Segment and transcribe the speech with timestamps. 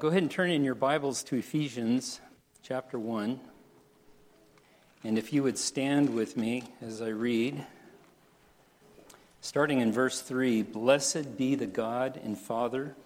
[0.00, 2.22] Go ahead and turn in your Bibles to Ephesians
[2.62, 3.38] chapter 1.
[5.04, 7.66] And if you would stand with me as I read,
[9.42, 12.96] starting in verse 3 Blessed be the God and Father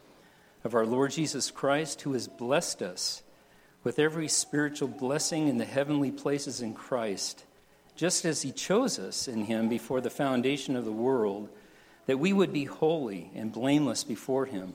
[0.62, 3.24] of our Lord Jesus Christ, who has blessed us
[3.82, 7.44] with every spiritual blessing in the heavenly places in Christ,
[7.96, 11.48] just as he chose us in him before the foundation of the world,
[12.06, 14.74] that we would be holy and blameless before him.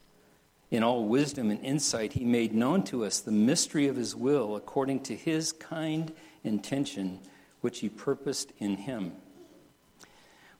[0.71, 4.55] in all wisdom and insight, he made known to us the mystery of his will
[4.55, 6.13] according to his kind
[6.43, 7.19] intention,
[7.59, 9.11] which he purposed in him,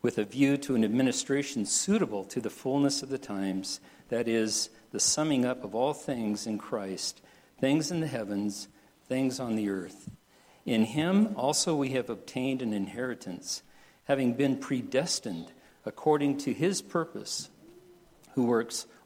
[0.01, 4.69] with a view to an administration suitable to the fullness of the times, that is,
[4.91, 7.21] the summing up of all things in Christ,
[7.59, 8.67] things in the heavens,
[9.07, 10.09] things on the earth.
[10.65, 13.63] In him also we have obtained an inheritance,
[14.05, 15.53] having been predestined
[15.85, 17.49] according to his purpose,
[18.33, 18.85] who works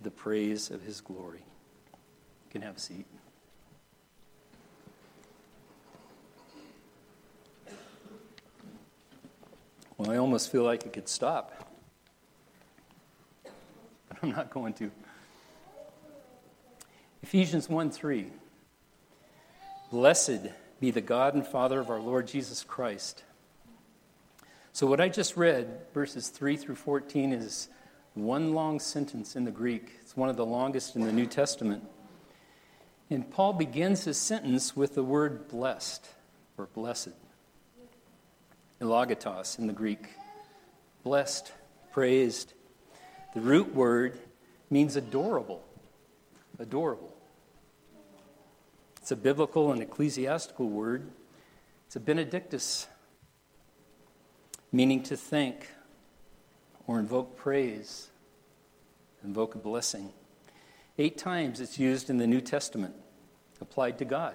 [0.00, 1.40] to the praise of his glory.
[1.42, 3.04] You can have a seat.
[9.98, 11.70] Well, I almost feel like it could stop,
[13.44, 14.90] but I'm not going to.
[17.22, 18.26] Ephesians 1 3.
[19.90, 20.48] Blessed
[20.80, 23.24] be the God and Father of our Lord Jesus Christ.
[24.72, 27.68] So, what I just read, verses 3 through 14, is
[28.14, 29.92] one long sentence in the Greek.
[30.00, 31.84] It's one of the longest in the New Testament.
[33.08, 36.08] And Paul begins his sentence with the word blessed
[36.56, 37.14] or blessed.
[38.80, 40.08] Eulogetos in the Greek.
[41.02, 41.52] Blessed,
[41.92, 42.54] praised.
[43.34, 44.18] The root word
[44.70, 45.64] means adorable.
[46.58, 47.16] Adorable.
[49.00, 51.10] It's a biblical and ecclesiastical word.
[51.86, 52.86] It's a benedictus,
[54.70, 55.68] meaning to thank
[56.90, 58.08] or invoke praise,
[59.22, 60.12] invoke a blessing.
[60.98, 62.96] Eight times it's used in the New Testament,
[63.60, 64.34] applied to God.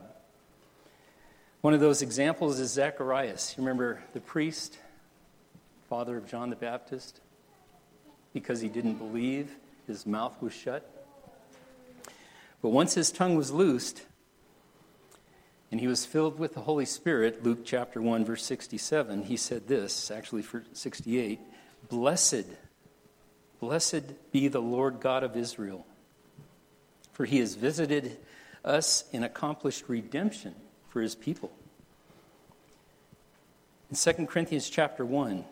[1.59, 3.55] One of those examples is Zacharias.
[3.57, 4.77] You remember the priest,
[5.89, 7.19] father of John the Baptist?
[8.31, 9.53] Because he didn't believe,
[9.85, 10.89] his mouth was shut.
[12.61, 14.01] But once his tongue was loosed,
[15.71, 19.67] and he was filled with the Holy Spirit, Luke chapter 1, verse 67, he said
[19.67, 21.41] this, actually for 68
[21.89, 22.45] Blessed,
[23.59, 25.85] blessed be the Lord God of Israel,
[27.13, 28.17] for he has visited
[28.63, 30.55] us and accomplished redemption
[30.89, 31.51] for his people.
[33.91, 35.45] In 2 Corinthians chapter 1,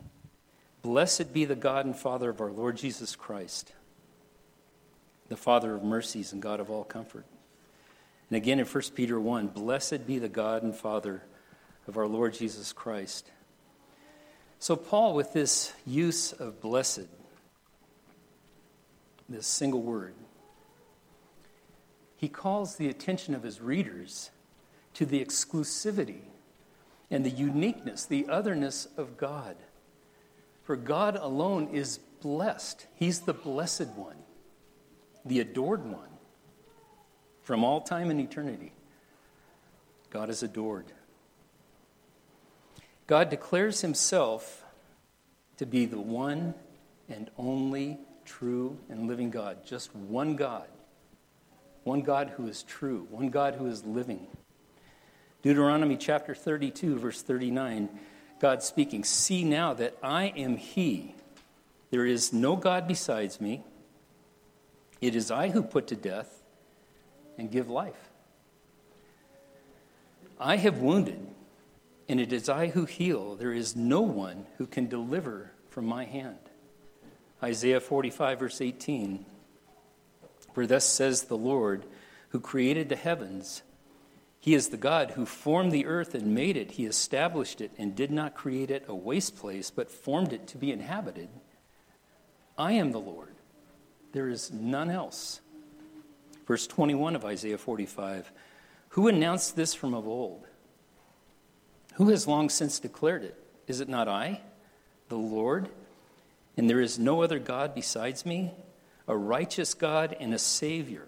[0.82, 3.72] blessed be the God and Father of our Lord Jesus Christ,
[5.28, 7.26] the Father of mercies and God of all comfort.
[8.28, 11.22] And again in 1 Peter 1, blessed be the God and Father
[11.86, 13.30] of our Lord Jesus Christ
[14.64, 17.06] so, Paul, with this use of blessed,
[19.28, 20.14] this single word,
[22.16, 24.30] he calls the attention of his readers
[24.94, 26.22] to the exclusivity
[27.10, 29.56] and the uniqueness, the otherness of God.
[30.62, 32.86] For God alone is blessed.
[32.94, 34.16] He's the blessed one,
[35.26, 36.08] the adored one.
[37.42, 38.72] From all time and eternity,
[40.08, 40.90] God is adored.
[43.06, 44.64] God declares himself
[45.58, 46.54] to be the one
[47.08, 49.64] and only true and living God.
[49.64, 50.68] Just one God.
[51.84, 54.26] One God who is true, one God who is living.
[55.42, 57.90] Deuteronomy chapter 32, verse 39,
[58.40, 61.14] God speaking, See now that I am He.
[61.90, 63.62] There is no God besides me.
[65.02, 66.42] It is I who put to death
[67.36, 68.08] and give life.
[70.40, 71.20] I have wounded
[72.08, 73.36] and it is I who heal.
[73.36, 76.38] There is no one who can deliver from my hand.
[77.42, 79.26] Isaiah 45, verse 18.
[80.54, 81.84] For thus says the Lord,
[82.30, 83.62] who created the heavens
[84.40, 86.72] He is the God who formed the earth and made it.
[86.72, 90.58] He established it and did not create it a waste place, but formed it to
[90.58, 91.28] be inhabited.
[92.58, 93.34] I am the Lord.
[94.12, 95.40] There is none else.
[96.46, 98.30] Verse 21 of Isaiah 45
[98.90, 100.46] Who announced this from of old?
[101.94, 103.36] Who has long since declared it?
[103.66, 104.40] Is it not I,
[105.08, 105.68] the Lord?
[106.56, 108.52] And there is no other God besides me,
[109.06, 111.06] a righteous God and a Savior.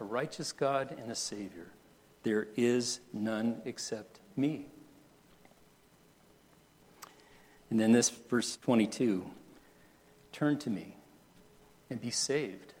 [0.00, 1.68] A righteous God and a Savior.
[2.22, 4.66] There is none except me.
[7.70, 9.24] And then this verse 22
[10.32, 10.96] Turn to me
[11.90, 12.72] and be saved,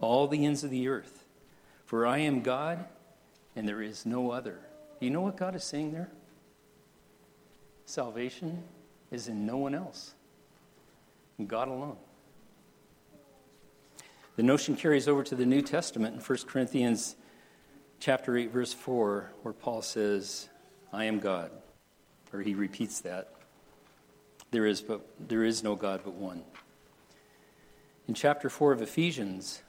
[0.00, 1.24] all the ends of the earth,
[1.84, 2.84] for I am God
[3.56, 4.60] and there is no other.
[4.98, 6.10] Do you know what God is saying there?
[7.86, 8.64] Salvation
[9.10, 10.14] is in no one else,
[11.46, 11.96] God alone.
[14.36, 17.16] The notion carries over to the New Testament in 1 Corinthians
[18.00, 20.48] chapter 8 verse 4 where Paul says,
[20.92, 21.50] "I am God."
[22.32, 23.32] Or he repeats that.
[24.50, 26.44] There is but there is no God but one.
[28.06, 29.62] In chapter 4 of Ephesians,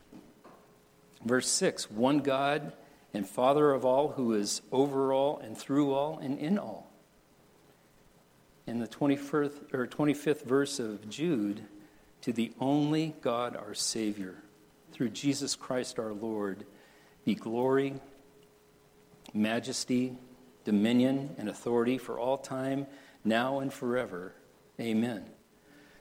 [1.23, 2.73] verse 6, one God
[3.13, 6.91] and Father of all, who is over all and through all and in all.
[8.67, 11.61] In the 21st, or 25th verse of Jude,
[12.21, 14.35] to the only God our Savior,
[14.91, 16.65] through Jesus Christ our Lord,
[17.25, 17.95] be glory,
[19.33, 20.15] majesty,
[20.65, 22.85] dominion, and authority for all time,
[23.23, 24.33] now and forever.
[24.79, 25.25] Amen.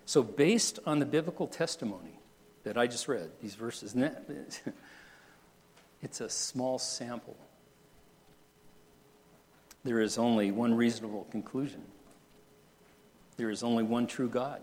[0.04, 2.18] So, based on the biblical testimony,
[2.64, 3.94] that I just read, these verses,
[6.02, 7.36] it's a small sample.
[9.84, 11.82] There is only one reasonable conclusion.
[13.36, 14.60] There is only one true God,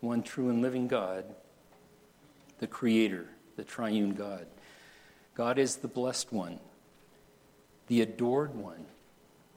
[0.00, 1.24] one true and living God,
[2.58, 4.46] the Creator, the triune God.
[5.34, 6.58] God is the blessed one,
[7.88, 8.86] the adored one.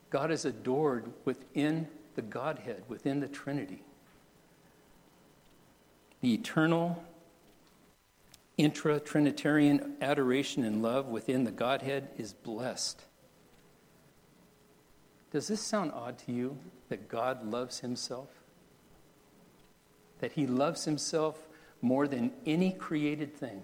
[0.10, 3.84] God is adored within the Godhead, within the Trinity.
[6.22, 7.04] The eternal,
[8.58, 13.04] intra Trinitarian adoration and love within the Godhead is blessed.
[15.32, 16.58] Does this sound odd to you
[16.90, 18.30] that God loves himself?
[20.20, 21.50] That he loves himself
[21.82, 23.62] more than any created thing?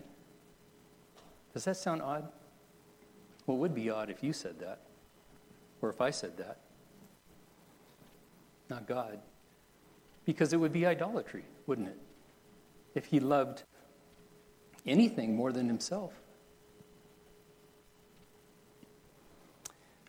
[1.54, 2.28] Does that sound odd?
[3.46, 4.82] Well, it would be odd if you said that,
[5.82, 6.60] or if I said that.
[8.70, 9.20] Not God.
[10.26, 11.98] Because it would be idolatry, wouldn't it?
[12.96, 13.64] If he loved
[14.86, 16.14] anything more than himself.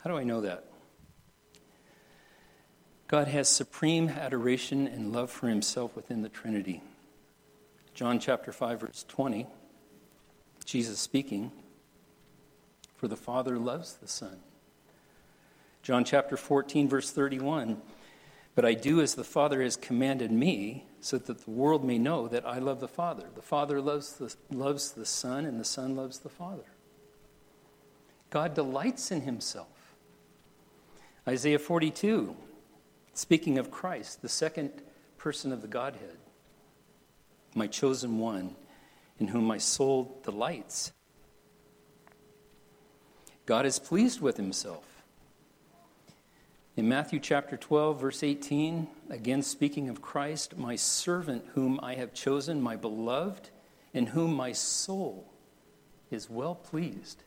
[0.02, 0.64] How do I know that?
[3.06, 6.82] God has supreme adoration and love for himself within the Trinity.
[7.94, 9.46] John chapter 5 verse 20
[10.64, 11.52] Jesus speaking
[12.96, 14.38] for the Father loves the Son.
[15.82, 17.80] John chapter 14 verse 31
[18.54, 22.28] but I do as the Father has commanded me, so that the world may know
[22.28, 23.24] that I love the Father.
[23.34, 26.64] The Father loves the, loves the Son, and the Son loves the Father.
[28.30, 29.94] God delights in himself.
[31.26, 32.36] Isaiah 42,
[33.14, 34.70] speaking of Christ, the second
[35.18, 36.16] person of the Godhead,
[37.54, 38.56] my chosen one,
[39.18, 40.92] in whom my soul delights.
[43.46, 44.91] God is pleased with himself.
[46.74, 52.14] In Matthew chapter 12, verse 18, again speaking of Christ, my servant whom I have
[52.14, 53.50] chosen, my beloved,
[53.92, 55.30] in whom my soul
[56.10, 57.24] is well pleased.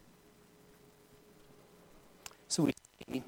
[2.48, 2.74] So we
[3.08, 3.22] see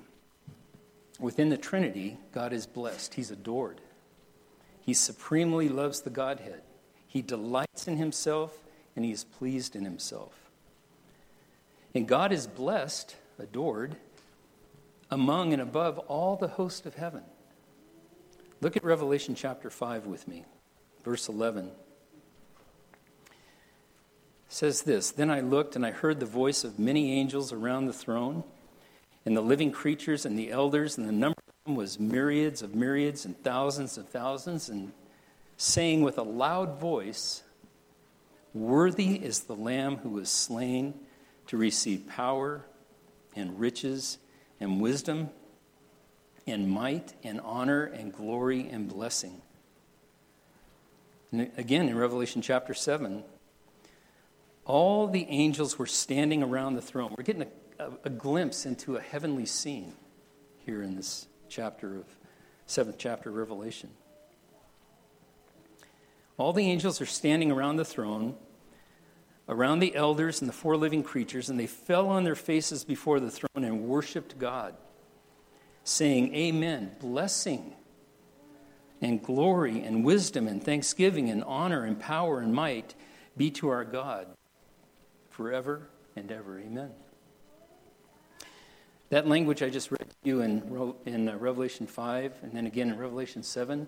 [1.19, 3.79] within the Trinity, God is blessed, He's adored.
[4.81, 6.63] He supremely loves the Godhead.
[7.05, 8.63] He delights in Himself
[8.95, 10.49] and He is pleased in Himself.
[11.93, 13.97] And God is blessed, adored,
[15.09, 17.23] among and above all the host of heaven.
[18.61, 20.45] Look at Revelation chapter 5 with me,
[21.03, 21.67] verse 11.
[21.67, 21.71] It
[24.49, 27.93] says this Then I looked and I heard the voice of many angels around the
[27.93, 28.43] throne,
[29.25, 32.73] and the living creatures and the elders, and the number of them was myriads of
[32.73, 34.91] myriads and thousands of thousands, and
[35.57, 37.43] saying with a loud voice,
[38.53, 40.95] Worthy is the Lamb who was slain
[41.47, 42.65] to receive power
[43.35, 44.17] and riches
[44.59, 45.29] and wisdom
[46.45, 49.41] and might and honor and glory and blessing.
[51.31, 53.23] And again, in Revelation chapter 7,
[54.65, 57.13] all the angels were standing around the throne.
[57.17, 59.93] We're getting a, a, a glimpse into a heavenly scene
[60.65, 62.05] here in this chapter of
[62.65, 63.89] seventh chapter of Revelation.
[66.37, 68.35] All the angels are standing around the throne,
[69.49, 73.19] around the elders and the four living creatures, and they fell on their faces before
[73.19, 74.75] the throne and worshiped God,
[75.83, 77.73] saying, Amen, blessing
[79.01, 82.95] and glory and wisdom and thanksgiving and honor and power and might
[83.35, 84.27] be to our God
[85.29, 86.59] forever and ever.
[86.59, 86.91] Amen.
[89.09, 92.89] That language I just read to you in, in uh, Revelation 5 and then again
[92.89, 93.87] in Revelation 7.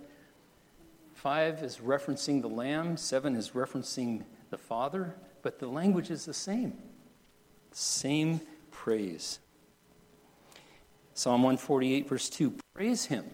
[1.15, 6.33] 5 is referencing the Lamb, 7 is referencing the Father, but the language is the
[6.33, 6.77] same.
[7.71, 8.41] Same
[8.71, 9.39] praise.
[11.13, 13.25] Psalm 148, verse 2 Praise him,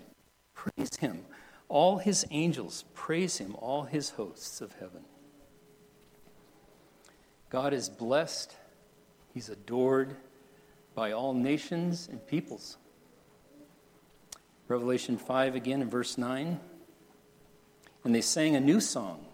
[0.54, 1.26] praise him.
[1.68, 5.04] All his angels praise him, all his hosts of heaven.
[7.50, 8.56] God is blessed,
[9.34, 10.16] he's adored
[10.96, 12.78] by all nations and peoples.
[14.68, 16.60] Revelation 5 again in verse 9.
[18.04, 19.26] And they sang a new song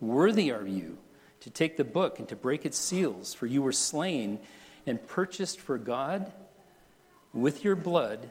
[0.00, 0.98] Worthy are you
[1.44, 4.38] to take the book and to break its seals, for you were slain
[4.86, 6.32] and purchased for God
[7.34, 8.30] with your blood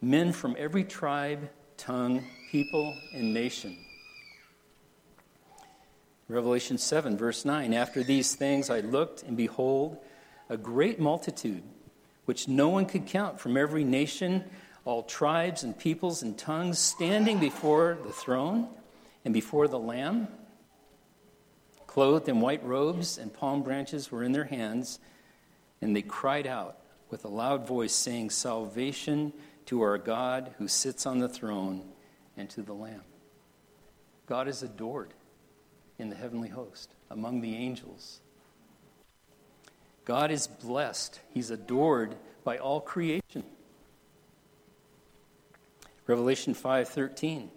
[0.00, 2.22] men from every tribe, tongue,
[2.52, 3.76] people, and nation.
[6.28, 9.98] Revelation 7, verse 9 After these things I looked, and behold,
[10.48, 11.64] a great multitude,
[12.26, 14.44] which no one could count from every nation,
[14.84, 18.68] all tribes and peoples and tongues, standing before the throne
[19.24, 20.28] and before the Lamb
[21.96, 24.98] clothed in white robes, and palm branches were in their hands,
[25.80, 26.76] and they cried out
[27.08, 29.32] with a loud voice, saying, Salvation
[29.64, 31.82] to our God who sits on the throne
[32.36, 33.00] and to the Lamb.
[34.26, 35.14] God is adored
[35.98, 38.20] in the heavenly host among the angels.
[40.04, 41.18] God is blessed.
[41.32, 43.42] He's adored by all creation.
[46.06, 47.48] Revelation 5:13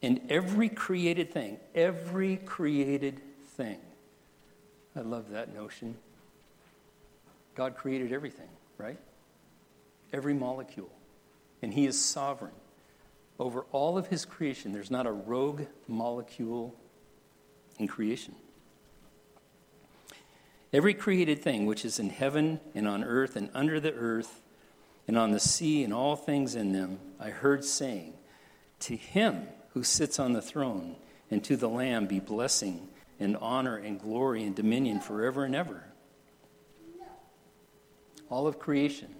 [0.00, 3.20] in every created thing, every created
[3.56, 3.78] thing.
[4.96, 5.96] I love that notion.
[7.54, 8.98] God created everything, right?
[10.12, 10.90] Every molecule.
[11.62, 12.52] And He is sovereign
[13.38, 14.72] over all of His creation.
[14.72, 16.74] There's not a rogue molecule
[17.78, 18.34] in creation.
[20.72, 24.42] Every created thing which is in heaven and on earth and under the earth
[25.06, 28.12] and on the sea and all things in them, I heard saying,
[28.80, 30.96] To Him who sits on the throne,
[31.30, 32.88] and to the Lamb be blessing
[33.20, 35.84] and honor and glory and dominion forever and ever.
[38.28, 39.14] All of creation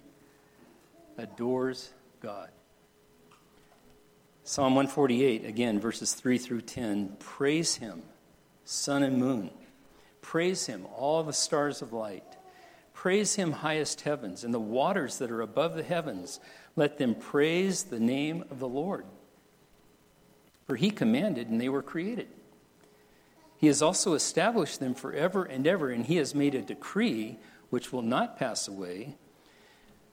[1.17, 2.49] adores God.
[4.43, 8.01] Psalm 148, again, verses 3 through 10 Praise Him,
[8.65, 9.51] sun and moon.
[10.19, 12.35] Praise Him, all the stars of light.
[12.91, 16.41] Praise Him, highest heavens, and the waters that are above the heavens.
[16.75, 19.05] Let them praise the name of the Lord.
[20.69, 22.27] For he commanded, and they were created.
[23.57, 27.39] He has also established them forever and ever, and he has made a decree
[27.71, 29.17] which will not pass away.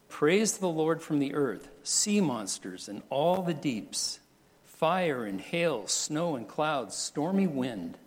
[0.08, 4.18] Praise the Lord from the earth, sea monsters and all the deeps,
[4.64, 7.98] fire and hail, snow and clouds, stormy wind,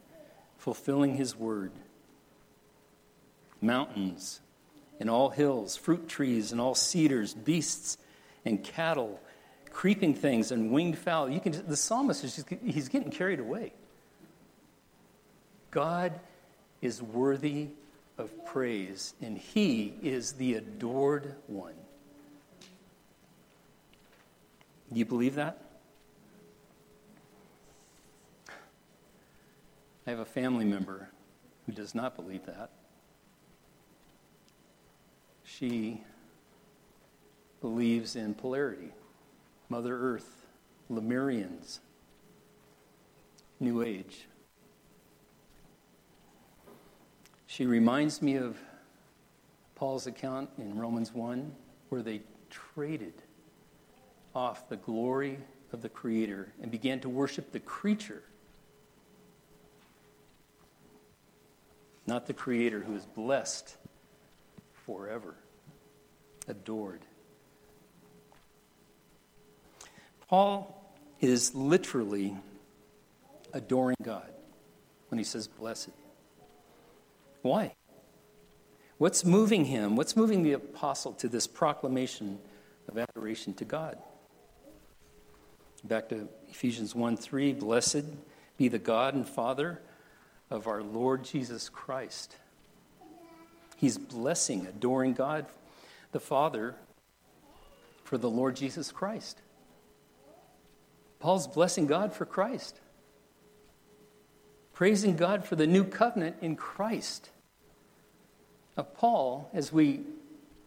[0.58, 1.72] fulfilling his word.
[3.62, 4.41] Mountains
[5.00, 8.00] and all hills, fruit trees and all cedars, beasts
[8.44, 9.20] and cattle
[9.72, 11.30] creeping things and winged fowl.
[11.30, 13.74] You can, the psalmist is just, he's getting carried away.
[15.72, 16.20] God
[16.82, 17.70] is worthy
[18.18, 21.74] of praise, and he is the adored one.
[24.92, 25.62] Do you believe that?
[30.08, 31.10] I have a family member
[31.66, 32.72] who does not believe that.
[35.44, 36.02] She
[37.62, 38.92] believes in polarity.
[39.70, 40.48] Mother Earth,
[40.90, 41.80] Lemurians,
[43.60, 44.26] New Age.
[47.46, 48.58] She reminds me of
[49.76, 51.56] Paul's account in Romans 1,
[51.90, 53.14] where they traded
[54.34, 55.38] off the glory
[55.72, 58.24] of the Creator and began to worship the creature,
[62.08, 63.78] not the Creator who is blessed
[64.86, 65.36] forever,
[66.48, 67.02] adored.
[70.29, 72.38] Paul is literally
[73.51, 74.31] adoring God
[75.09, 75.89] when he says, Blessed.
[77.41, 77.74] Why?
[79.00, 79.95] What's moving him?
[79.95, 82.38] What's moving the apostle to this proclamation
[82.88, 83.98] of adoration to God?
[85.83, 88.05] Back to Ephesians 1 3 Blessed
[88.57, 89.81] be the God and Father
[90.51, 92.36] of our Lord Jesus Christ.
[93.77, 95.48] He's blessing, adoring God
[96.12, 96.75] the Father
[98.03, 99.41] for the Lord Jesus Christ.
[101.20, 102.80] Paul's blessing God for Christ.
[104.80, 107.32] praising God for the new covenant in Christ.
[108.78, 110.04] Now, Paul, as we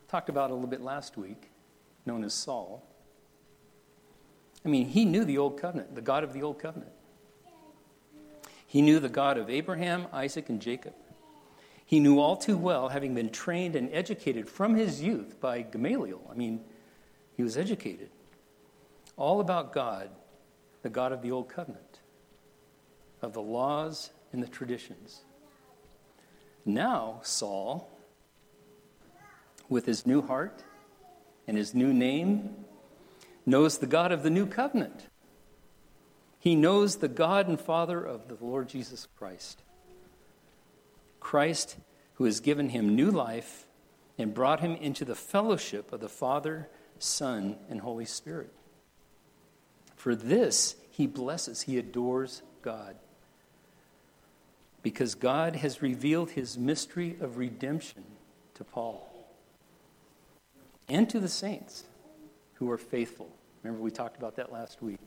[0.09, 1.51] talked about a little bit last week,
[2.05, 2.87] known as Saul,
[4.67, 6.93] I mean, he knew the old covenant, the God of the old covenant.
[8.67, 10.93] He knew the God of Abraham, Isaac, and Jacob.
[11.87, 16.21] He knew all too well, having been trained and educated from his youth by Gamaliel.
[16.31, 16.61] I mean,
[17.35, 18.11] he was educated.
[19.17, 20.11] All about God,
[20.83, 22.01] the God of the old covenant,
[23.21, 25.23] of the laws and the traditions.
[26.65, 27.91] Now, Saul,
[29.69, 30.63] with his new heart
[31.47, 32.55] and his new name,
[33.47, 35.07] knows the God of the new covenant.
[36.39, 39.63] He knows the God and Father of the Lord Jesus Christ.
[41.21, 41.77] Christ,
[42.15, 43.67] who has given him new life
[44.19, 48.53] and brought him into the fellowship of the Father, Son, and Holy Spirit.
[50.03, 52.97] For this he blesses, he adores God.
[54.83, 58.03] Because God has revealed his mystery of redemption
[58.55, 59.09] to Paul
[60.89, 61.85] and to the saints
[62.55, 63.31] who are faithful.
[63.63, 64.99] Remember, we talked about that last week.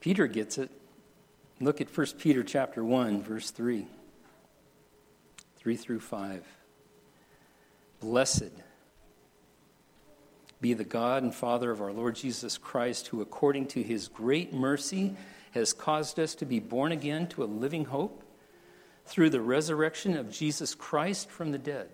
[0.00, 0.70] Peter gets it.
[1.60, 3.86] Look at 1 Peter chapter 1, verse 3.
[5.56, 6.42] 3 through 5.
[8.00, 8.71] Blessed
[10.62, 14.54] be the God and Father of our Lord Jesus Christ, who according to his great
[14.54, 15.16] mercy
[15.50, 18.22] has caused us to be born again to a living hope
[19.04, 21.88] through the resurrection of Jesus Christ from the dead,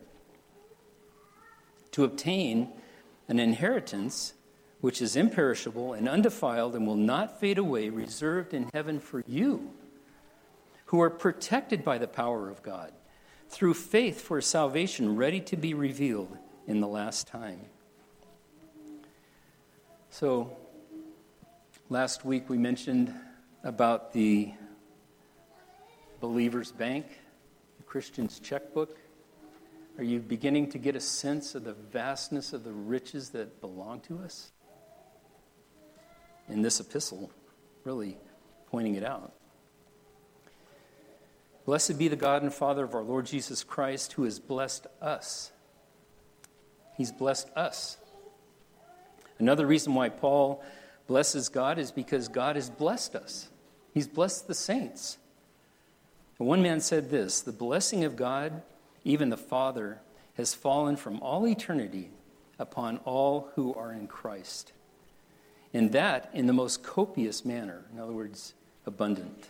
[1.93, 2.69] to obtain
[3.27, 4.35] an inheritance
[4.83, 9.73] which is imperishable and undefiled and will not fade away, reserved in heaven for you,
[10.87, 12.93] who are protected by the power of God,
[13.49, 17.61] through faith for salvation ready to be revealed in the last time.
[20.11, 20.57] So,
[21.91, 23.15] last week we mentioned
[23.63, 24.53] about the
[26.21, 27.07] believer's bank,
[27.77, 28.99] the Christian's checkbook.
[29.99, 34.01] Are you beginning to get a sense of the vastness of the riches that belong
[34.03, 34.51] to us?
[36.49, 37.31] In this epistle,
[37.85, 38.17] really
[38.71, 39.35] pointing it out.
[41.67, 45.53] Blessed be the God and Father of our Lord Jesus Christ, who has blessed us.
[46.97, 47.99] He's blessed us.
[49.39, 50.63] Another reason why Paul
[51.07, 53.49] blesses God is because God has blessed us.
[53.93, 55.19] He's blessed the saints.
[56.39, 58.63] One man said this The blessing of God,
[59.05, 60.01] even the Father,
[60.37, 62.11] has fallen from all eternity
[62.59, 64.73] upon all who are in Christ.
[65.75, 68.55] And that in the most copious manner, in other words,
[68.87, 69.49] abundant.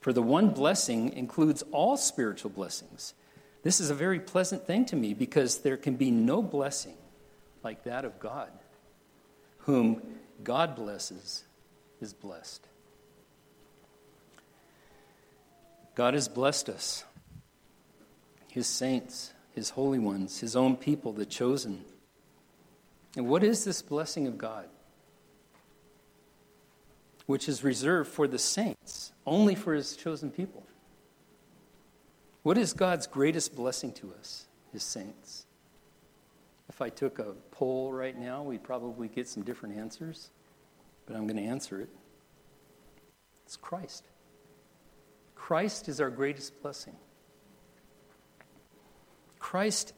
[0.00, 3.14] For the one blessing includes all spiritual blessings.
[3.62, 6.94] This is a very pleasant thing to me because there can be no blessing
[7.62, 8.50] like that of God.
[9.58, 10.02] Whom
[10.42, 11.44] God blesses
[12.00, 12.66] is blessed.
[15.94, 17.04] God has blessed us,
[18.48, 21.84] His saints, His holy ones, His own people, the chosen.
[23.16, 24.66] And what is this blessing of God?
[27.26, 30.64] Which is reserved for the saints, only for His chosen people.
[32.42, 35.39] What is God's greatest blessing to us, His saints?
[36.80, 40.30] If I took a poll right now, we'd probably get some different answers,
[41.04, 41.90] but I'm going to answer it.
[43.44, 44.02] It's Christ.
[45.34, 46.96] Christ is our greatest blessing.
[49.38, 49.92] Christ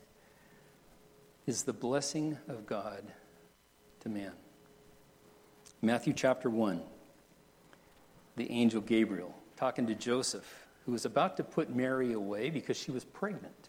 [1.46, 3.04] is the blessing of God
[4.00, 4.32] to man.
[5.82, 6.82] Matthew chapter 1,
[8.34, 12.90] the angel Gabriel talking to Joseph, who was about to put Mary away because she
[12.90, 13.68] was pregnant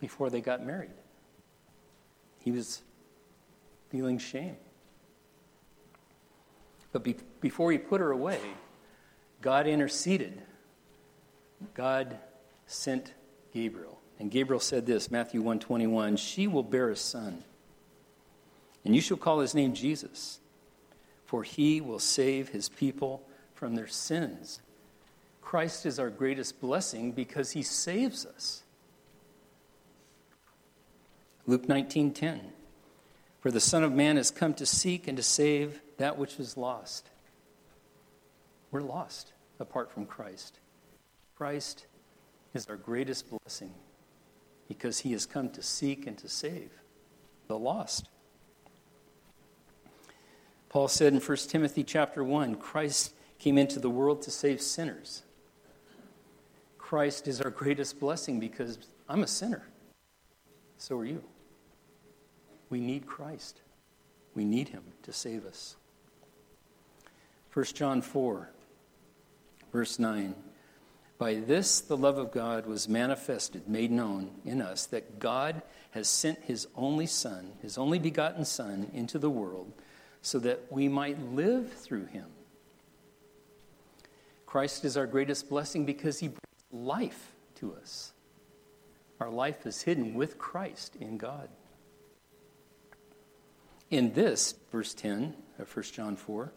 [0.00, 0.90] before they got married.
[2.44, 2.82] He was
[3.90, 4.56] feeling shame.
[6.92, 8.40] But be- before he put her away,
[9.40, 10.42] God interceded.
[11.74, 12.18] God
[12.66, 13.14] sent
[13.52, 14.00] Gabriel.
[14.18, 17.44] And Gabriel said this, Matthew 121, "She will bear a son,
[18.84, 20.40] and you shall call his name Jesus,
[21.24, 24.60] for he will save his people from their sins."
[25.40, 28.62] Christ is our greatest blessing because he saves us.
[31.46, 32.52] Luke 19:10
[33.40, 36.56] For the son of man has come to seek and to save that which is
[36.56, 37.10] lost.
[38.70, 40.58] We're lost apart from Christ.
[41.36, 41.86] Christ
[42.54, 43.74] is our greatest blessing
[44.68, 46.70] because he has come to seek and to save
[47.48, 48.08] the lost.
[50.68, 55.22] Paul said in 1 Timothy chapter 1, Christ came into the world to save sinners.
[56.78, 58.78] Christ is our greatest blessing because
[59.08, 59.66] I'm a sinner.
[60.78, 61.22] So are you.
[62.72, 63.60] We need Christ.
[64.34, 65.76] We need him to save us.
[67.52, 68.48] 1 John 4,
[69.70, 70.34] verse 9.
[71.18, 76.08] By this the love of God was manifested, made known in us, that God has
[76.08, 79.70] sent his only Son, his only begotten Son, into the world
[80.22, 82.28] so that we might live through him.
[84.46, 86.40] Christ is our greatest blessing because he brings
[86.72, 88.14] life to us.
[89.20, 91.50] Our life is hidden with Christ in God.
[93.92, 96.50] In this, verse 10 of 1 John 4,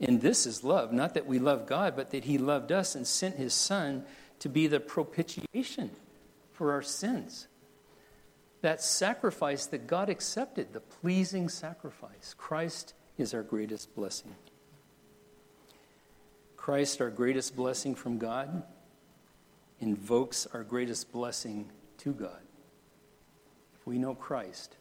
[0.00, 3.06] in this is love, not that we love God, but that He loved us and
[3.06, 4.04] sent His Son
[4.40, 5.90] to be the propitiation
[6.52, 7.48] for our sins.
[8.60, 12.34] That sacrifice that God accepted, the pleasing sacrifice.
[12.36, 14.34] Christ is our greatest blessing.
[16.58, 18.62] Christ, our greatest blessing from God,
[19.80, 22.42] invokes our greatest blessing to God.
[23.80, 24.76] If we know Christ,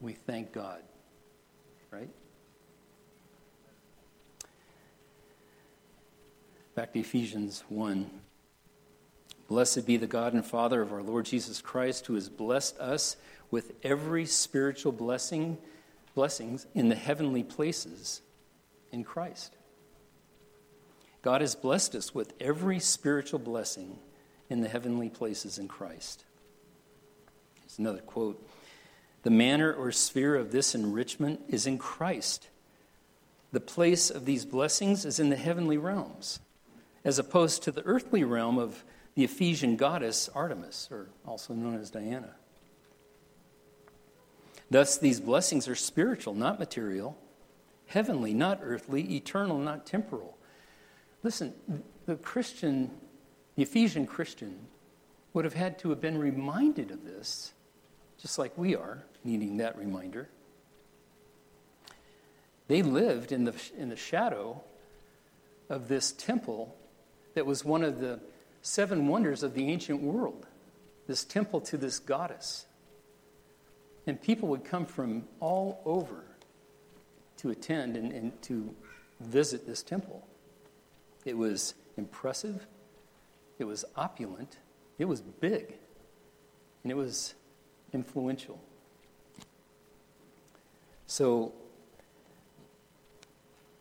[0.00, 0.80] we thank God,
[1.90, 2.10] right?
[6.74, 8.08] Back to Ephesians 1.
[9.48, 13.16] Blessed be the God and Father of our Lord Jesus Christ, who has blessed us
[13.50, 15.58] with every spiritual blessing,
[16.14, 18.20] blessings in the heavenly places
[18.92, 19.56] in Christ.
[21.22, 23.98] God has blessed us with every spiritual blessing
[24.48, 26.24] in the heavenly places in Christ.
[27.60, 28.46] Here's another quote
[29.22, 32.48] the manner or sphere of this enrichment is in Christ.
[33.52, 36.40] The place of these blessings is in the heavenly realms,
[37.04, 41.90] as opposed to the earthly realm of the Ephesian goddess Artemis, or also known as
[41.90, 42.34] Diana.
[44.70, 47.18] Thus, these blessings are spiritual, not material,
[47.86, 50.36] heavenly, not earthly, eternal, not temporal.
[51.22, 51.54] Listen,
[52.06, 52.90] the Christian,
[53.56, 54.66] the Ephesian Christian,
[55.32, 57.54] would have had to have been reminded of this
[58.20, 60.28] just like we are, needing that reminder.
[62.68, 64.62] They lived in the, in the shadow
[65.68, 66.76] of this temple
[67.34, 68.20] that was one of the
[68.62, 70.46] seven wonders of the ancient world,
[71.06, 72.66] this temple to this goddess.
[74.06, 76.24] And people would come from all over
[77.38, 78.74] to attend and, and to
[79.20, 80.26] visit this temple.
[81.24, 82.66] It was impressive,
[83.58, 84.58] it was opulent,
[84.98, 85.74] it was big,
[86.82, 87.34] and it was
[87.92, 88.60] influential.
[91.10, 91.54] So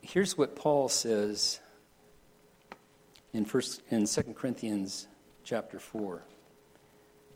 [0.02, 1.60] here's what Paul says
[3.34, 5.08] in first in 2 Corinthians
[5.44, 6.24] chapter 4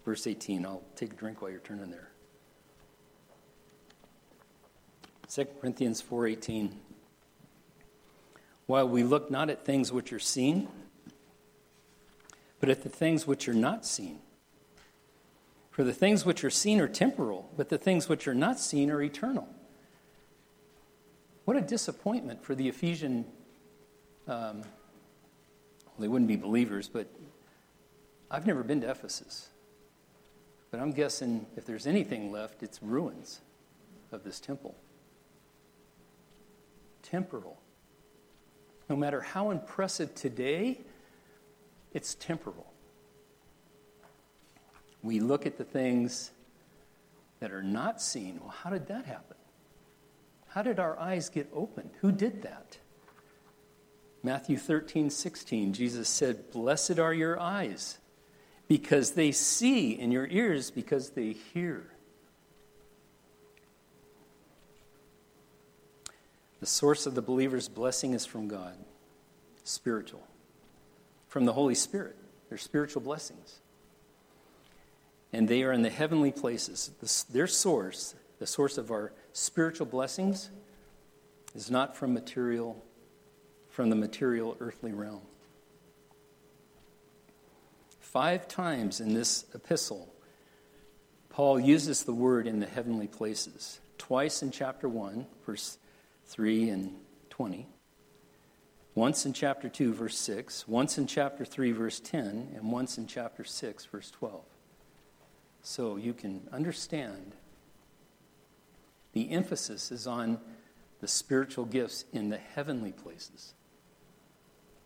[0.06, 0.66] verse 18.
[0.66, 2.10] I'll take a drink while you're turning there.
[5.30, 6.72] 2 Corinthians 4:18
[8.68, 10.70] While we look not at things which are seen
[12.62, 14.20] but at the things which are not seen
[15.70, 18.90] for the things which are seen are temporal, but the things which are not seen
[18.90, 19.50] are eternal.
[21.46, 23.26] What a disappointment for the Ephesian.
[24.28, 27.08] Um, well, they wouldn't be believers, but
[28.30, 29.50] I've never been to Ephesus.
[30.70, 33.42] But I'm guessing if there's anything left, it's ruins
[34.12, 34.76] of this temple.
[37.02, 37.58] Temporal.
[38.90, 40.82] No matter how impressive today,
[41.94, 42.72] it's temporal
[45.04, 46.32] we look at the things
[47.40, 48.40] that are not seen.
[48.40, 49.38] Well, how did that happen?
[50.54, 51.92] How did our eyes get opened?
[52.02, 52.78] Who did that?
[54.24, 57.98] Matthew 13, 16, Jesus said, Blessed are your eyes
[58.68, 61.84] because they see, and your ears because they hear.
[66.60, 68.78] The source of the believer's blessing is from God,
[69.64, 70.26] spiritual,
[71.28, 72.16] from the Holy Spirit.
[72.50, 73.62] They're spiritual blessings
[75.34, 76.92] and they are in the heavenly places.
[77.30, 80.50] their source, the source of our spiritual blessings,
[81.56, 82.84] is not from material,
[83.70, 85.22] from the material earthly realm.
[88.00, 90.14] Five times in this epistle,
[91.30, 93.80] Paul uses the word in the heavenly places.
[93.98, 95.78] Twice in chapter 1, verse
[96.26, 96.96] 3 and
[97.30, 97.68] 20.
[98.96, 100.68] Once in chapter 2, verse 6.
[100.68, 102.52] Once in chapter 3, verse 10.
[102.56, 104.44] And once in chapter 6, verse 12
[105.64, 107.36] so you can understand
[109.14, 110.40] the emphasis is on
[111.00, 113.54] the spiritual gifts in the heavenly places.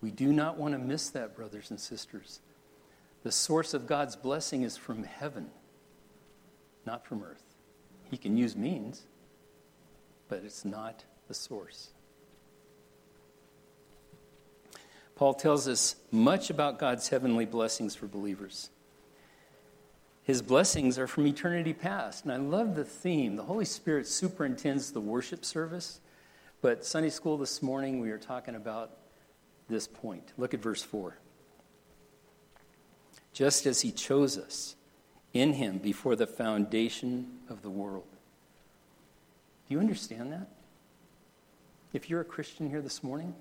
[0.02, 2.40] We do not want to miss that, brothers and sisters.
[3.24, 5.50] The source of God's blessing is from heaven,
[6.86, 7.44] not from earth.
[8.10, 9.04] He can use means,
[10.30, 11.90] but it's not the source.
[15.16, 18.70] Paul tells us much about God's heavenly blessings for believers.
[20.26, 22.26] His blessings are from eternity past.
[22.26, 23.36] And I love the theme.
[23.36, 26.02] The Holy Spirit superintends the worship service,
[26.62, 28.98] But Sunday school this morning, we are talking about
[29.70, 30.34] this point.
[30.36, 31.16] Look at verse 4.
[33.34, 34.76] Just as he chose us
[35.32, 38.08] in him before the foundation of the world.
[39.68, 40.48] Do you understand that?
[41.94, 43.36] If you're a Christian here this morning,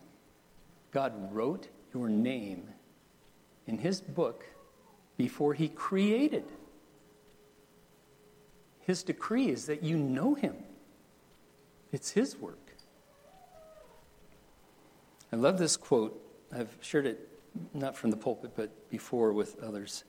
[0.90, 2.68] God wrote your name
[3.66, 4.44] in his book
[5.16, 6.44] before he created.
[8.86, 10.56] His decree is that you know him,
[11.92, 12.58] it's his work.
[15.32, 16.20] I love this quote.
[16.54, 17.28] I've shared it
[17.72, 20.04] not from the pulpit, but before with others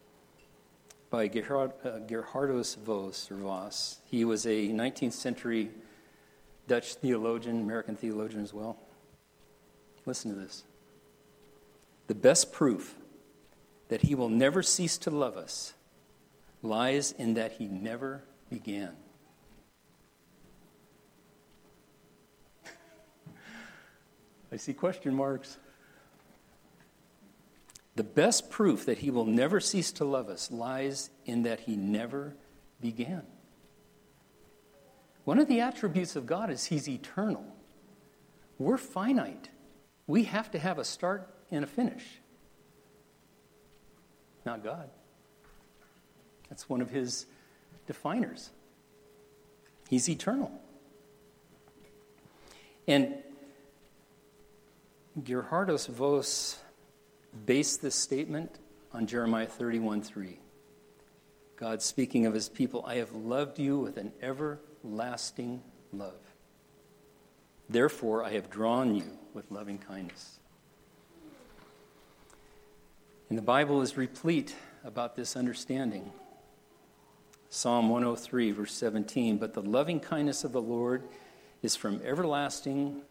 [1.09, 4.01] by Gerhard, uh, Gerhardus Vos, Voss.
[4.05, 5.71] He was a 19th century
[6.67, 8.77] Dutch theologian, American theologian as well.
[10.05, 10.63] Listen to this.
[12.07, 12.95] The best proof
[13.87, 15.73] that he will never cease to love us
[16.61, 18.91] lies in that he never began.
[24.51, 25.57] I see question marks.
[27.95, 31.75] The best proof that he will never cease to love us lies in that he
[31.75, 32.35] never
[32.81, 33.23] began.
[35.25, 37.45] One of the attributes of God is He's eternal.
[38.59, 39.49] We're finite.
[40.07, 42.03] We have to have a start and a finish.
[44.45, 44.89] Not God.
[46.49, 47.25] That's one of His
[47.87, 48.49] definers.
[49.89, 50.51] He's eternal.
[52.87, 53.15] And
[55.19, 56.59] Gerhardus Vos
[57.45, 58.59] based this statement
[58.93, 60.39] on Jeremiah 31 3.
[61.57, 66.19] God speaking of his people, I have loved you with an everlasting love.
[67.69, 70.39] Therefore, I have drawn you with loving kindness.
[73.29, 76.11] And the Bible is replete about this understanding.
[77.55, 81.03] Psalm 103, verse 17 But the loving kindness of the Lord
[81.61, 83.01] is from everlasting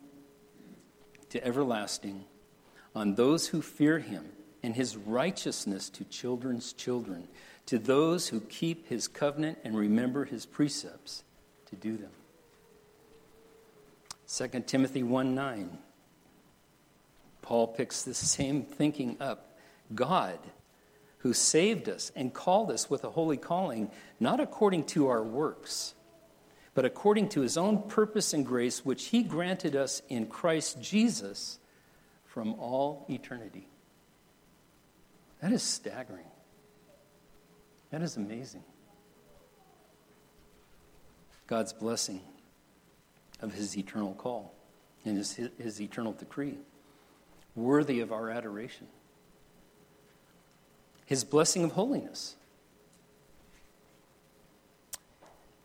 [1.30, 2.26] to everlasting
[2.94, 4.26] on those who fear him,
[4.62, 7.26] and his righteousness to children's children,
[7.64, 11.24] to those who keep his covenant and remember his precepts
[11.70, 12.12] to do them.
[14.28, 15.78] 2 Timothy 1 9.
[17.40, 19.56] Paul picks the same thinking up.
[19.94, 20.38] God,
[21.24, 25.94] who saved us and called us with a holy calling, not according to our works,
[26.74, 31.58] but according to his own purpose and grace, which he granted us in Christ Jesus
[32.26, 33.66] from all eternity.
[35.40, 36.26] That is staggering.
[37.88, 38.64] That is amazing.
[41.46, 42.20] God's blessing
[43.40, 44.54] of his eternal call
[45.06, 46.58] and his, his eternal decree,
[47.54, 48.88] worthy of our adoration.
[51.04, 52.36] His blessing of holiness.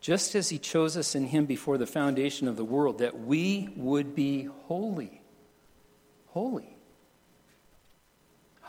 [0.00, 3.68] Just as he chose us in him before the foundation of the world, that we
[3.76, 5.20] would be holy.
[6.28, 6.76] Holy.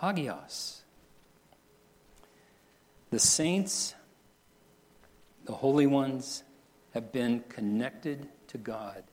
[0.01, 0.81] Hagios.
[3.11, 3.93] The saints,
[5.45, 6.43] the holy ones,
[6.93, 9.03] have been connected to God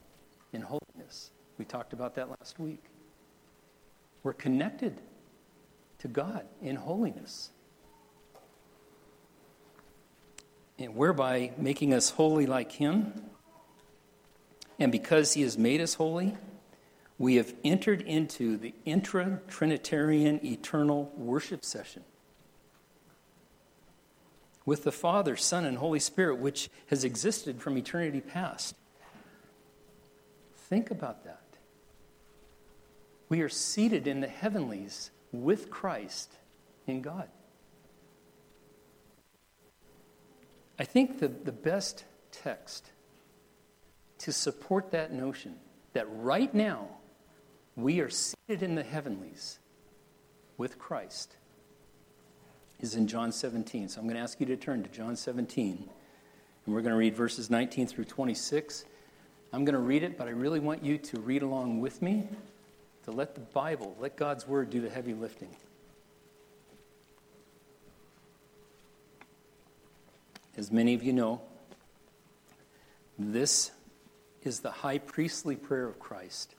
[0.53, 1.31] in holiness.
[1.59, 2.85] We talked about that last week.
[4.23, 5.01] We're connected
[5.98, 7.50] to God in holiness.
[10.78, 13.12] And whereby making us holy like Him.
[14.78, 16.37] And because He has made us holy,
[17.18, 22.04] we have entered into the intra Trinitarian eternal worship session
[24.68, 28.76] with the Father, Son, and Holy Spirit, which has existed from eternity past.
[30.54, 31.40] Think about that.
[33.30, 36.32] We are seated in the heavenlies with Christ
[36.86, 37.28] in God.
[40.78, 42.90] I think the, the best text
[44.18, 45.56] to support that notion
[45.92, 46.88] that right now
[47.76, 49.58] we are seated in the heavenlies
[50.56, 51.36] with Christ
[52.80, 53.88] is in John 17.
[53.88, 55.88] So I'm going to ask you to turn to John 17.
[56.66, 58.84] And we're going to read verses 19 through 26.
[59.52, 62.28] I'm going to read it, but I really want you to read along with me
[63.09, 65.49] to let the Bible, let God's Word do the heavy lifting.
[70.59, 71.40] As many of you know,
[73.18, 73.71] this
[74.42, 76.55] is the high priestly prayer of Christ.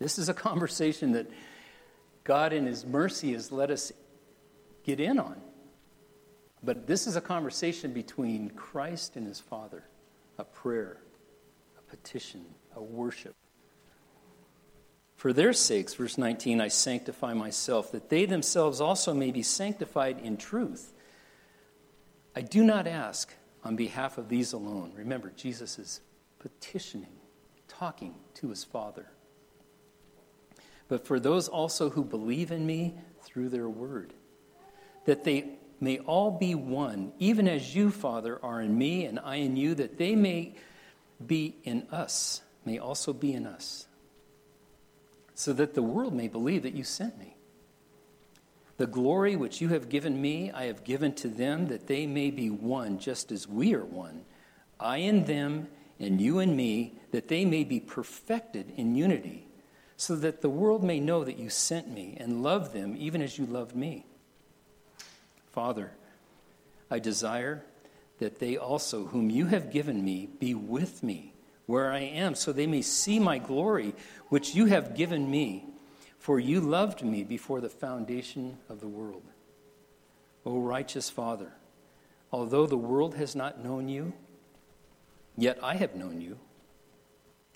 [0.00, 1.30] This is a conversation that
[2.24, 3.92] God, in His mercy, has let us
[4.82, 5.40] get in on.
[6.60, 9.84] But this is a conversation between Christ and his Father,
[10.38, 10.96] a prayer,
[11.78, 13.36] a petition, a worship.
[15.24, 20.18] For their sakes, verse 19, I sanctify myself, that they themselves also may be sanctified
[20.22, 20.92] in truth.
[22.36, 23.32] I do not ask
[23.64, 24.92] on behalf of these alone.
[24.94, 26.02] Remember, Jesus is
[26.40, 27.16] petitioning,
[27.68, 29.06] talking to his Father
[30.88, 34.12] but for those also who believe in me through their word,
[35.06, 39.36] that they may all be one, even as you, Father, are in me and I
[39.36, 40.54] in you, that they may
[41.24, 43.86] be in us, may also be in us,
[45.34, 47.36] so that the world may believe that you sent me.
[48.76, 52.30] The glory which you have given me, I have given to them, that they may
[52.30, 54.24] be one, just as we are one.
[54.80, 55.68] I in them,
[56.00, 59.46] and you in me, that they may be perfected in unity,
[59.96, 63.38] so that the world may know that you sent me and love them even as
[63.38, 64.06] you loved me.
[65.52, 65.92] Father,
[66.90, 67.64] I desire
[68.18, 71.33] that they also, whom you have given me, be with me
[71.66, 73.94] where I am, so they may see my glory,
[74.28, 75.66] which you have given me.
[76.18, 79.24] For you loved me before the foundation of the world.
[80.46, 81.52] O righteous Father,
[82.32, 84.12] although the world has not known you,
[85.36, 86.38] yet I have known you,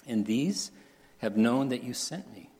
[0.06, 0.70] and these
[1.18, 2.50] have known that you sent me.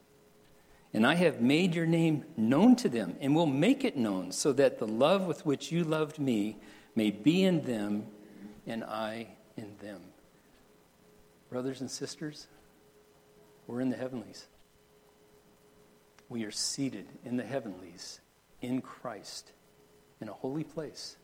[0.95, 4.53] And I have made your name known to them, and will make it known, so
[4.55, 6.57] that the love with which you loved me
[6.95, 8.07] may be in them,
[8.67, 10.01] and I in them.
[11.51, 12.47] Brothers and sisters,
[13.67, 14.47] we're in the heavenlies.
[16.29, 18.21] We are seated in the heavenlies
[18.61, 19.53] in Christ
[20.21, 21.17] in a holy place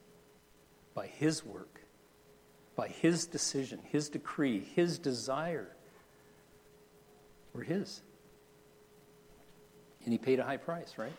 [0.95, 1.81] by His work,
[2.75, 5.69] by His decision, His decree, His desire.
[7.53, 8.01] We're His.
[10.05, 11.13] And He paid a high price, right?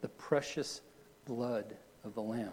[0.00, 0.80] The precious
[1.26, 2.52] blood of the Lamb.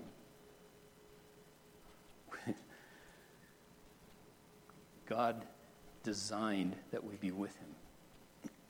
[5.08, 5.46] God
[6.04, 7.58] designed that we be with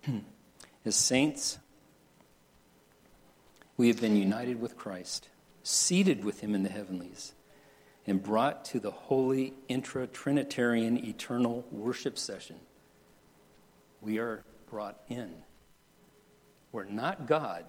[0.06, 0.26] Him.
[0.86, 1.60] As saints,
[3.76, 5.30] we have been united with Christ,
[5.64, 7.34] seated with Him in the heavenlies,
[8.06, 12.56] and brought to the holy intra Trinitarian eternal worship session.
[14.02, 15.34] We are brought in.
[16.72, 17.66] We're not God,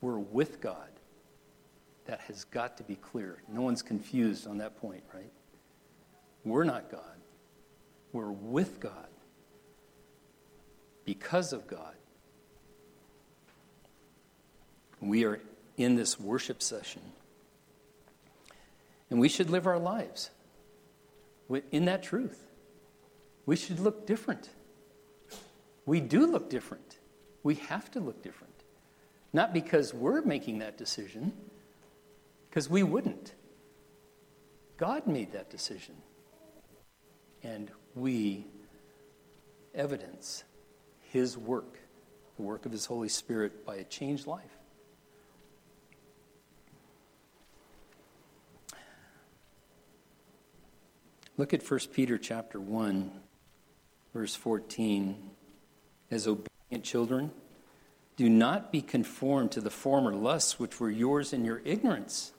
[0.00, 0.88] we're with God.
[2.06, 3.42] That has got to be clear.
[3.48, 5.30] No one's confused on that point, right?
[6.44, 7.19] We're not God.
[8.12, 9.08] We're with God
[11.04, 11.94] because of God.
[15.00, 15.40] We are
[15.76, 17.02] in this worship session.
[19.08, 20.30] And we should live our lives
[21.72, 22.46] in that truth.
[23.46, 24.48] We should look different.
[25.86, 26.98] We do look different.
[27.42, 28.54] We have to look different.
[29.32, 31.32] Not because we're making that decision,
[32.48, 33.34] because we wouldn't.
[34.76, 35.96] God made that decision.
[37.42, 38.46] And we
[39.74, 40.44] evidence
[41.10, 41.78] His work,
[42.36, 44.56] the work of His Holy Spirit, by a changed life.
[51.36, 53.10] Look at 1 Peter chapter 1
[54.12, 55.30] verse 14
[56.10, 57.30] as obedient children
[58.16, 62.32] do not be conformed to the former lusts which were yours in your ignorance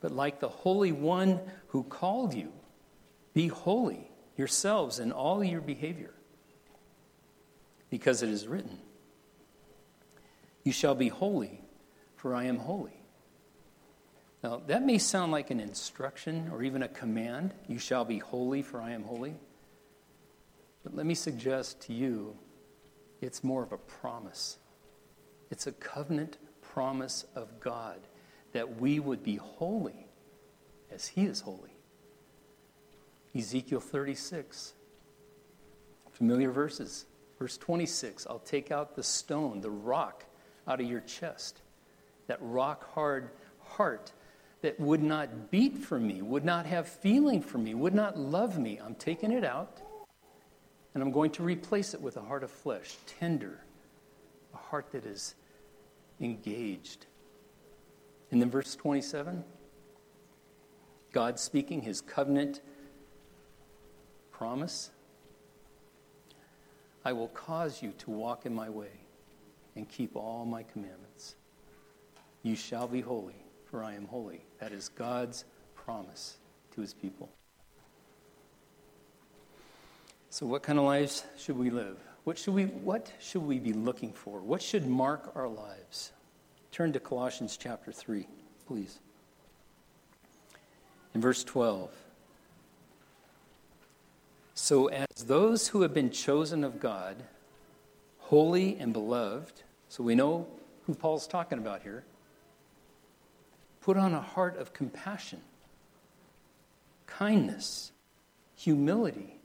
[0.00, 2.52] but like the holy one who called you
[3.32, 6.14] be holy yourselves in all your behavior.
[7.90, 8.78] Because it is written,
[10.64, 11.60] You shall be holy,
[12.16, 13.00] for I am holy.
[14.42, 17.54] Now, that may sound like an instruction or even a command.
[17.66, 19.34] You shall be holy, for I am holy.
[20.82, 22.36] But let me suggest to you,
[23.22, 24.58] it's more of a promise.
[25.50, 28.00] It's a covenant promise of God
[28.52, 30.08] that we would be holy
[30.90, 31.73] as He is holy.
[33.36, 34.74] Ezekiel 36.
[36.10, 37.06] Familiar verses.
[37.38, 40.24] Verse 26 I'll take out the stone, the rock,
[40.68, 41.60] out of your chest.
[42.26, 44.12] That rock hard heart
[44.62, 48.58] that would not beat for me, would not have feeling for me, would not love
[48.58, 48.80] me.
[48.82, 49.82] I'm taking it out
[50.94, 53.60] and I'm going to replace it with a heart of flesh, tender,
[54.54, 55.34] a heart that is
[56.20, 57.06] engaged.
[58.30, 59.44] And then verse 27
[61.12, 62.60] God speaking his covenant
[64.36, 64.90] promise?
[67.04, 68.90] I will cause you to walk in my way
[69.76, 71.36] and keep all my commandments.
[72.42, 74.44] You shall be holy, for I am holy.
[74.58, 76.38] That is God's promise
[76.74, 77.30] to his people.
[80.30, 81.96] So, what kind of lives should we live?
[82.24, 84.40] What should we, what should we be looking for?
[84.40, 86.12] What should mark our lives?
[86.72, 88.26] Turn to Colossians chapter 3,
[88.66, 88.98] please.
[91.14, 91.90] In verse 12.
[94.64, 97.22] So, as those who have been chosen of God,
[98.16, 99.60] holy and beloved,
[99.90, 100.46] so we know
[100.86, 102.02] who Paul's talking about here,
[103.82, 105.42] put on a heart of compassion,
[107.04, 107.92] kindness,
[108.54, 109.38] humility,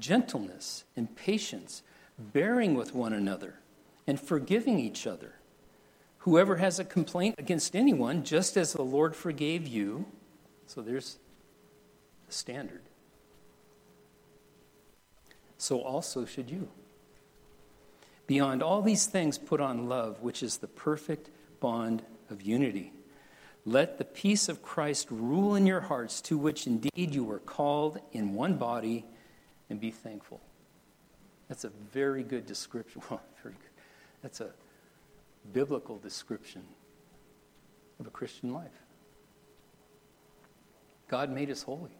[0.00, 1.84] gentleness, and patience.
[2.18, 3.54] bearing with one another,
[4.04, 5.34] and forgiving each other.
[6.22, 10.06] Whoever has a complaint against anyone, just as the Lord forgave you,
[10.66, 11.20] so there's
[12.26, 12.87] the standard,
[15.58, 16.68] so also should you.
[18.26, 21.30] Beyond all these things, put on love, which is the perfect
[21.60, 22.92] bond of unity.
[23.64, 27.98] Let the peace of Christ rule in your hearts, to which indeed you were called
[28.12, 29.04] in one body,
[29.68, 30.40] and be thankful.
[31.48, 33.02] That's a very good description.
[33.10, 33.70] Well, very good.
[34.22, 34.50] That's a
[35.52, 36.62] biblical description
[38.00, 38.72] of a Christian life.
[41.08, 41.96] God made us holy.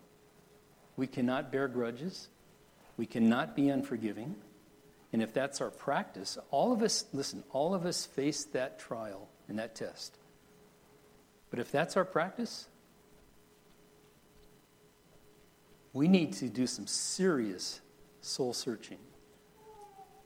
[0.97, 2.29] We cannot bear grudges.
[2.99, 4.35] We cannot be unforgiving.
[5.13, 9.31] And if that's our practice, all of us, listen, all of us face that trial
[9.49, 10.19] and that test.
[11.49, 12.67] But if that's our practice,
[15.95, 17.81] we need to do some serious
[18.21, 18.99] soul searching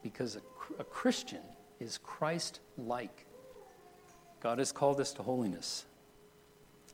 [0.01, 0.41] because a,
[0.79, 1.41] a Christian
[1.79, 3.25] is Christ like.
[4.41, 5.85] God has called us to holiness.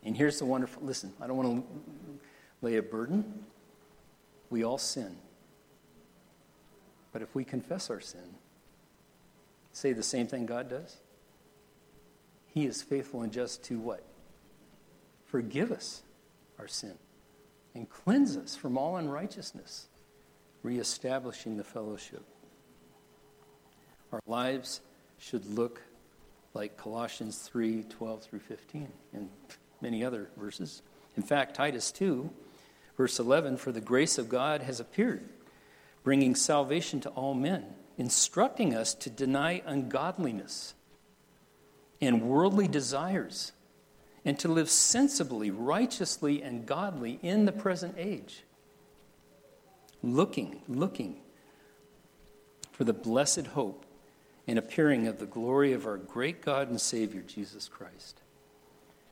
[0.04, 2.20] And here's the wonderful listen, I don't want to
[2.62, 3.46] lay a burden.
[4.52, 5.16] We all sin.
[7.12, 8.36] But if we confess our sin,
[9.72, 10.98] say the same thing God does,
[12.48, 14.04] He is faithful and just to what?
[15.26, 16.04] Forgive us
[16.58, 16.96] our sin
[17.76, 19.88] and cleanse us from all unrighteousness,
[20.64, 22.24] reestablishing the fellowship.
[24.12, 24.82] Our lives
[25.18, 25.82] should look
[26.54, 29.30] like Colossians 3 12 through 15 and
[29.82, 30.82] many other verses.
[31.16, 32.30] In fact, Titus 2,
[32.98, 35.28] verse 11 For the grace of God has appeared
[36.04, 37.66] bringing salvation to all men,
[37.98, 40.74] instructing us to deny ungodliness
[42.02, 43.52] and worldly desires,
[44.24, 48.44] and to live sensibly, righteously, and godly in the present age.
[50.02, 51.18] Looking, looking
[52.72, 53.86] for the blessed hope
[54.48, 58.22] and appearing of the glory of our great God and Savior, Jesus Christ,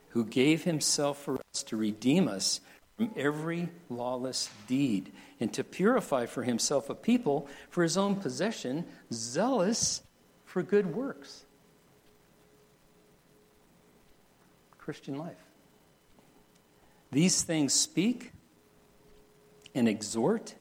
[0.10, 2.62] who gave himself for us to redeem us
[2.98, 8.86] from every lawless deed, and to purify for himself a people for his own possession,
[9.14, 10.02] zealous
[10.46, 11.46] for good works.
[14.80, 15.38] Christian life.
[17.12, 18.32] These things speak
[19.76, 20.56] and exhort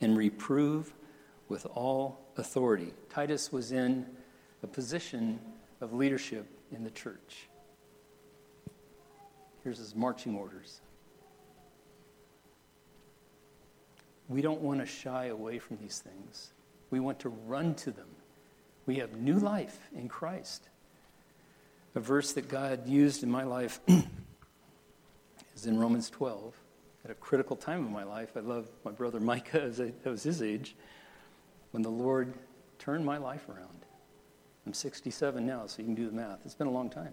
[0.00, 0.92] and reprove
[1.48, 2.92] with all authority.
[3.08, 4.06] Titus was in
[4.62, 5.40] a position
[5.80, 7.48] of leadership in the church.
[9.62, 10.80] Here's his marching orders
[14.32, 16.52] We don't want to shy away from these things.
[16.90, 18.08] We want to run to them.
[18.86, 20.68] We have new life in Christ.
[21.94, 23.80] A verse that God used in my life
[25.54, 26.54] is in Romans 12.
[27.04, 30.22] At a critical time of my life, I love my brother Micah as I, was
[30.22, 30.76] his age,
[31.72, 32.32] when the Lord
[32.78, 33.84] turned my life around.
[34.66, 36.38] I'm 67 now, so you can do the math.
[36.46, 37.12] It's been a long time.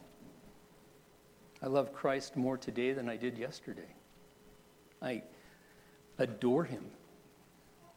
[1.62, 3.94] I love Christ more today than I did yesterday.
[5.02, 5.24] I
[6.18, 6.86] adore him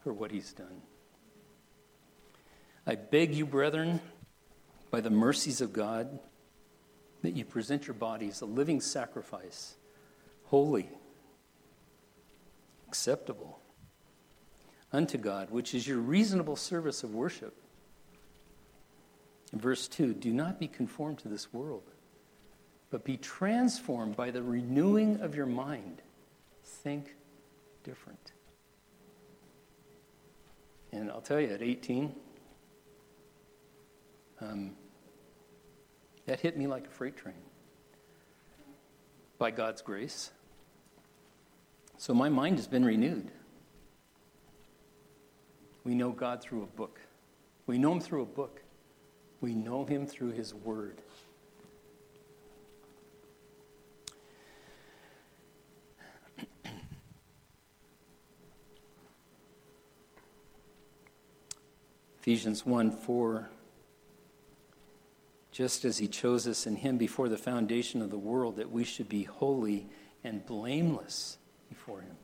[0.03, 0.83] for what he's done.
[2.87, 4.01] I beg you, brethren,
[4.91, 6.19] by the mercies of God,
[7.23, 9.77] that you present your bodies a living sacrifice,
[10.45, 10.89] holy,
[12.89, 13.61] acceptable
[14.93, 17.55] unto God, which is your reasonable service of worship.
[19.53, 21.85] Verse 2 Do not be conformed to this world,
[22.91, 26.03] but be transformed by the renewing of your mind.
[26.65, 27.15] Think
[27.85, 28.33] different.
[30.93, 32.15] And I'll tell you, at 18,
[34.41, 34.77] um,
[36.27, 37.35] that hit me like a freight train
[39.39, 40.31] by God's grace.
[41.97, 43.31] So my mind has been renewed.
[45.85, 47.01] We know God through a book.
[47.67, 48.63] We know Him through a book.
[49.41, 51.01] We know Him through His Word.
[62.23, 63.51] Ephesians 1 4.
[65.51, 68.85] Just as he chose us in him before the foundation of the world, that we
[68.85, 69.89] should be holy
[70.23, 71.37] and blameless
[71.69, 72.17] before him.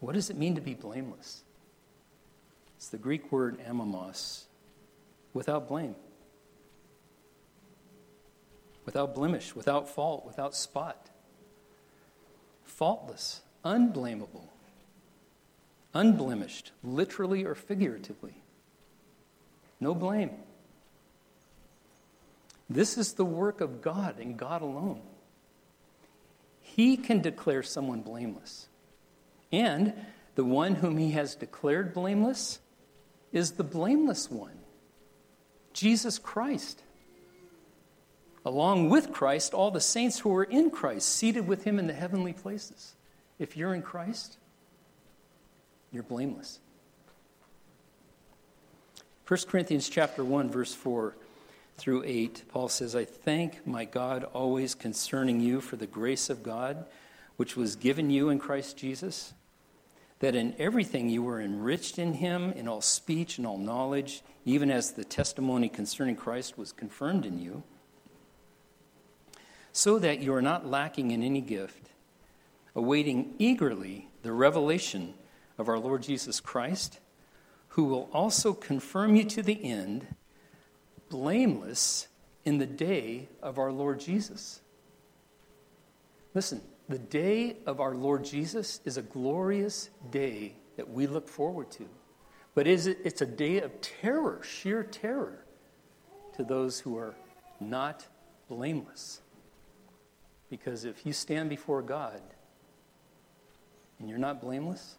[0.00, 1.42] What does it mean to be blameless?
[2.76, 4.44] It's the Greek word amomos,
[5.32, 5.96] without blame,
[8.84, 11.08] without blemish, without fault, without spot,
[12.62, 14.52] faultless, unblameable
[15.96, 18.34] unblemished, literally or figuratively.
[19.80, 20.30] No blame.
[22.68, 25.00] This is the work of God and God alone.
[26.60, 28.68] He can declare someone blameless.
[29.52, 29.94] And
[30.34, 32.58] the one whom he has declared blameless
[33.32, 34.58] is the blameless one,
[35.72, 36.82] Jesus Christ.
[38.44, 41.92] Along with Christ, all the saints who are in Christ, seated with him in the
[41.92, 42.94] heavenly places.
[43.38, 44.38] If you're in Christ,
[45.96, 46.60] you're blameless.
[49.26, 51.16] 1 Corinthians chapter 1 verse 4
[51.78, 56.42] through 8 Paul says I thank my God always concerning you for the grace of
[56.42, 56.84] God
[57.36, 59.32] which was given you in Christ Jesus
[60.18, 64.70] that in everything you were enriched in him in all speech and all knowledge even
[64.70, 67.62] as the testimony concerning Christ was confirmed in you
[69.72, 71.88] so that you are not lacking in any gift
[72.76, 75.14] awaiting eagerly the revelation
[75.58, 77.00] of our Lord Jesus Christ,
[77.68, 80.06] who will also confirm you to the end,
[81.08, 82.08] blameless
[82.44, 84.60] in the day of our Lord Jesus.
[86.34, 91.70] Listen, the day of our Lord Jesus is a glorious day that we look forward
[91.72, 91.88] to.
[92.54, 95.44] But is it, it's a day of terror, sheer terror,
[96.36, 97.14] to those who are
[97.60, 98.06] not
[98.48, 99.20] blameless.
[100.48, 102.20] Because if you stand before God
[103.98, 104.96] and you're not blameless,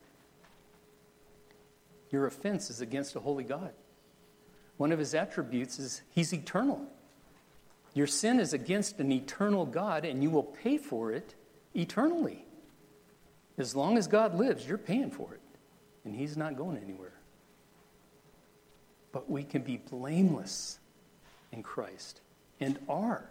[2.11, 3.73] your offense is against a holy God.
[4.77, 6.85] One of his attributes is he's eternal.
[7.93, 11.33] Your sin is against an eternal God, and you will pay for it
[11.73, 12.45] eternally.
[13.57, 15.41] As long as God lives, you're paying for it,
[16.05, 17.13] and he's not going anywhere.
[19.11, 20.77] But we can be blameless
[21.51, 22.21] in Christ
[22.59, 23.27] and are.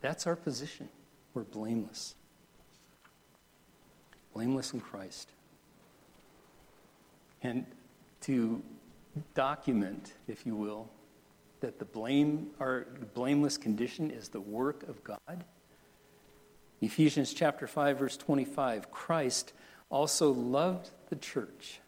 [0.00, 0.88] That's our position.
[1.34, 2.16] We're blameless.
[4.34, 5.30] Blameless in Christ
[7.42, 7.64] and
[8.22, 8.62] to
[9.34, 10.88] document, if you will,
[11.60, 15.44] that the blame our blameless condition is the work of God.
[16.80, 19.52] Ephesians chapter 5 verse 25 Christ
[19.90, 21.80] also loved the church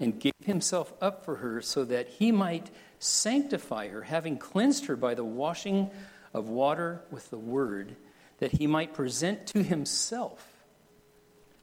[0.00, 4.96] and gave himself up for her so that he might sanctify her having cleansed her
[4.96, 5.90] by the washing
[6.32, 7.96] of water with the word
[8.38, 10.64] that he might present to himself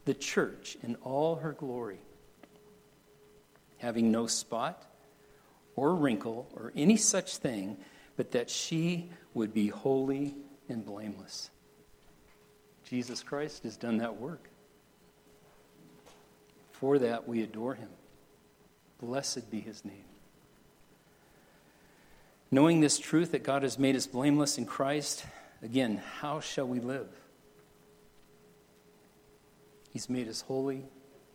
[0.05, 1.99] the church in all her glory
[3.79, 4.85] having no spot
[5.75, 7.77] or wrinkle or any such thing,
[8.15, 10.35] but that she would be holy
[10.67, 11.49] and blameless.
[12.85, 14.49] Jesus Christ has done that work.
[16.71, 17.89] For that, we adore him.
[19.01, 20.05] Blessed be his name.
[22.51, 25.23] Knowing this truth that God has made us blameless in Christ,
[25.61, 27.07] again, how shall we live?
[29.91, 30.83] He's made us holy,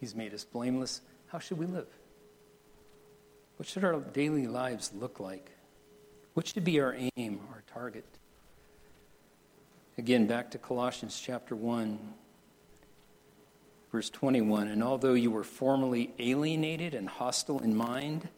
[0.01, 1.01] He's made us blameless.
[1.29, 1.87] How should we live?
[3.57, 5.53] What should our daily lives look like?
[6.35, 8.05] What should be our aim, our target?
[9.97, 11.99] Again, back to Colossians chapter 1,
[13.93, 14.67] verse 21.
[14.67, 18.29] And although you were formerly alienated and hostile in mind,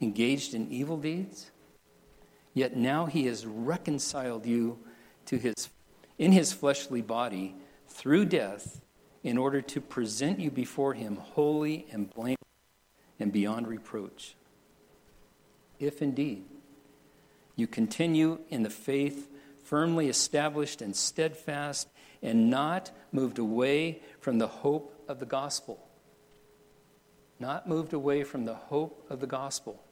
[0.00, 1.50] engaged in evil deeds,
[2.54, 4.78] yet now he has reconciled you
[5.26, 5.68] to his,
[6.16, 7.54] in his fleshly body
[7.88, 8.80] through death
[9.22, 12.36] in order to present you before him holy and blameless
[13.20, 14.34] and beyond reproach
[15.78, 16.44] if indeed
[17.56, 19.30] you continue in the faith,
[19.64, 21.88] firmly established and steadfast,
[22.22, 25.82] and not moved away from the hope of the gospel.
[27.40, 29.82] Not moved away from the hope of the gospel,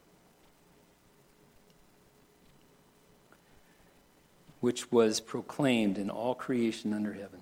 [4.61, 7.41] which was proclaimed in all creation under heaven.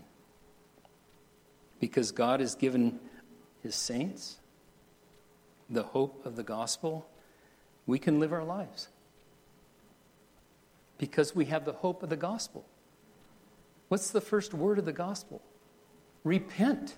[1.81, 3.01] Because God has given
[3.63, 4.39] his saints
[5.69, 7.07] the hope of the gospel
[7.93, 8.89] we can live our lives
[10.97, 12.65] because we have the hope of the gospel.
[13.89, 15.43] What's the first word of the gospel?
[16.25, 16.95] Repent.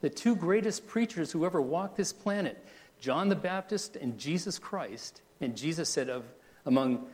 [0.00, 2.66] The two greatest preachers who ever walked this planet,
[2.98, 6.24] John the Baptist and Jesus Christ, and Jesus said of
[6.66, 7.06] among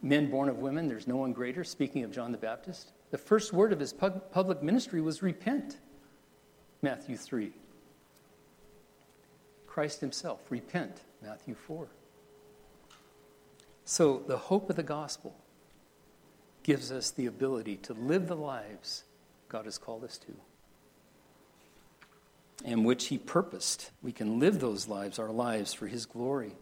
[0.00, 2.92] men born of women, there's no one greater, speaking of John the Baptist.
[3.10, 5.78] The first word of his public ministry was repent.
[6.80, 7.50] Matthew 3.
[9.66, 11.00] Christ himself, repent.
[11.20, 11.88] Matthew 4.
[13.84, 15.34] So, the hope of the gospel
[16.62, 19.04] gives us the ability to live the lives
[19.48, 20.34] God has called us to,
[22.64, 23.90] and which He purposed.
[24.02, 26.52] We can live those lives, our lives, for His glory,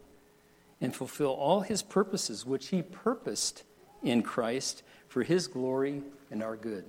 [0.80, 3.62] and fulfill all His purposes, which He purposed
[4.02, 6.84] in Christ for His glory and our good.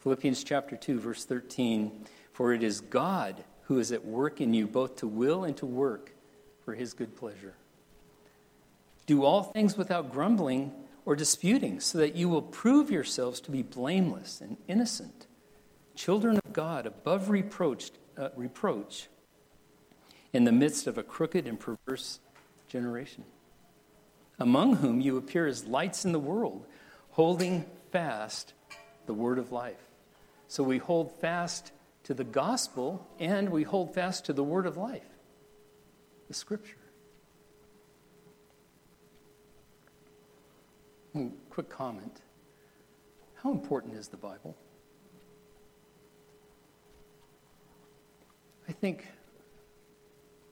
[0.00, 4.66] Philippians chapter 2, verse 13 For it is God who is at work in you,
[4.66, 6.12] both to will and to work
[6.64, 7.54] for his good pleasure.
[9.06, 10.72] Do all things without grumbling
[11.04, 15.26] or disputing, so that you will prove yourselves to be blameless and innocent,
[15.94, 19.08] children of God, above reproach, uh, reproach,
[20.32, 22.18] in the midst of a crooked and perverse
[22.68, 23.24] generation,
[24.40, 26.66] among whom you appear as lights in the world,
[27.10, 28.52] holding fast
[29.06, 29.80] the word of life.
[30.48, 31.72] So we hold fast
[32.04, 35.08] to the gospel and we hold fast to the word of life,
[36.28, 36.76] the scripture.
[41.16, 42.20] Hmm, quick comment.
[43.36, 44.54] How important is the Bible?
[48.68, 49.06] I think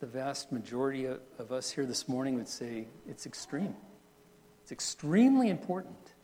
[0.01, 3.77] the vast majority of us here this morning would say it's extreme.
[4.63, 6.15] It's extremely important.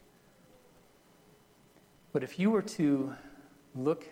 [2.15, 3.13] But if you were to
[3.75, 4.07] look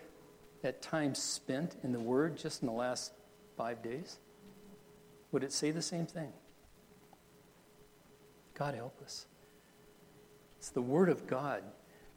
[0.63, 3.15] at time spent in the Word just in the last
[3.57, 4.19] five days,
[5.33, 6.35] would it say the same thing?
[8.53, 9.25] God help us.
[10.59, 11.63] It's the Word of God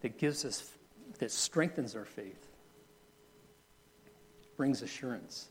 [0.01, 0.71] that gives us,
[1.19, 2.47] that strengthens our faith,
[4.57, 5.47] brings assurance,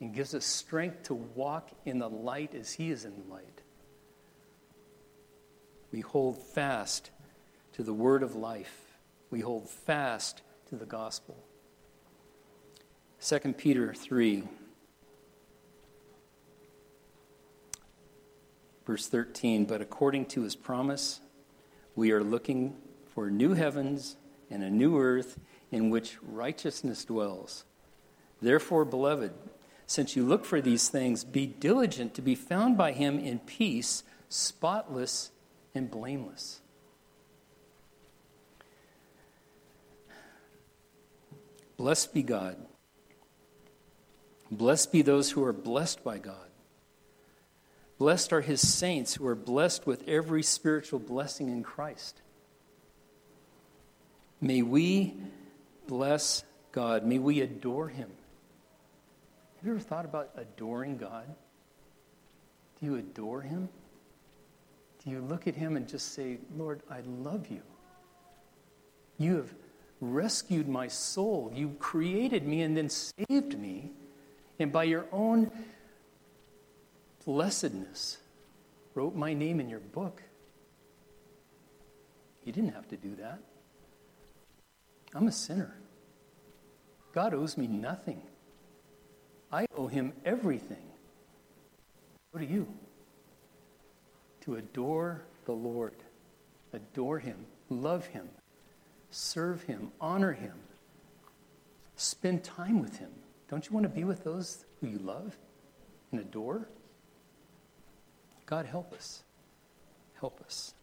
[0.00, 3.62] and gives us strength to walk in the light as He is in the light.
[5.90, 7.10] We hold fast
[7.74, 8.98] to the Word of life,
[9.30, 11.36] we hold fast to the gospel.
[13.20, 14.44] 2 Peter 3.
[18.86, 21.20] Verse 13, but according to his promise,
[21.96, 22.76] we are looking
[23.14, 24.16] for new heavens
[24.50, 25.38] and a new earth
[25.70, 27.64] in which righteousness dwells.
[28.42, 29.32] Therefore, beloved,
[29.86, 34.02] since you look for these things, be diligent to be found by him in peace,
[34.28, 35.30] spotless
[35.74, 36.60] and blameless.
[41.76, 42.56] Blessed be God.
[44.50, 46.43] Blessed be those who are blessed by God.
[48.04, 52.20] Blessed are his saints who are blessed with every spiritual blessing in Christ.
[54.42, 55.14] May we
[55.86, 57.06] bless God.
[57.06, 58.10] May we adore him.
[59.56, 61.24] Have you ever thought about adoring God?
[62.78, 63.70] Do you adore him?
[65.02, 67.62] Do you look at him and just say, Lord, I love you?
[69.16, 69.54] You have
[70.02, 71.50] rescued my soul.
[71.54, 73.92] You created me and then saved me.
[74.58, 75.50] And by your own
[77.24, 78.18] blessedness,
[78.94, 80.22] wrote my name in your book.
[82.44, 83.38] You didn't have to do that.
[85.14, 85.74] I'm a sinner.
[87.12, 88.22] God owes me nothing.
[89.52, 90.84] I owe him everything.
[92.32, 92.66] What do you?
[94.42, 95.94] To adore the Lord,
[96.72, 98.28] adore him, love him,
[99.10, 100.54] serve him, honor him,
[101.96, 103.10] spend time with him.
[103.48, 105.36] Don't you want to be with those who you love
[106.10, 106.68] and adore?
[108.46, 109.22] God, help us.
[110.20, 110.74] Help us.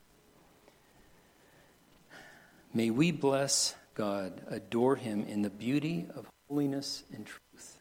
[2.73, 7.79] May we bless God, adore Him in the beauty of holiness and truth.